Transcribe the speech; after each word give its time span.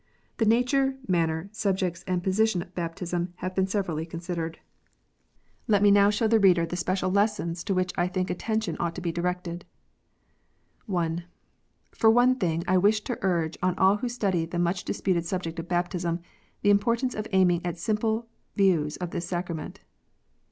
The 0.37 0.45
nature, 0.47 0.97
manner, 1.07 1.47
subjects, 1.51 2.03
and 2.07 2.23
position 2.23 2.63
of 2.63 2.73
baptism 2.73 3.33
have 3.35 3.53
been 3.53 3.67
severally 3.67 4.03
considered. 4.07 4.57
BAPTISM. 5.67 5.83
107 5.83 5.83
Let 5.83 5.83
me 5.83 5.91
now 5.91 6.09
show 6.09 6.27
the 6.27 6.39
reader 6.39 6.65
the 6.65 6.75
special 6.75 7.11
lessons 7.11 7.63
to 7.65 7.75
which 7.75 7.93
I 7.95 8.07
think 8.07 8.31
attention 8.31 8.75
ought 8.79 8.95
to 8.95 9.01
be 9.01 9.11
directed. 9.11 9.63
(1) 10.87 11.25
For 11.91 12.09
one 12.09 12.33
thing, 12.33 12.63
I 12.67 12.79
wish 12.79 13.01
to 13.01 13.19
urge 13.21 13.59
on 13.61 13.77
all 13.77 13.97
who 13.97 14.09
study 14.09 14.45
the 14.47 14.57
much 14.57 14.85
disputed 14.85 15.27
subject 15.27 15.59
of 15.59 15.67
baptism, 15.67 16.21
the 16.63 16.71
importance 16.71 17.13
of 17.13 17.27
aiming 17.31 17.63
at 17.63 17.77
simple 17.77 18.27
views 18.55 18.97
of 18.97 19.11
this 19.11 19.27
sacrament. 19.27 19.81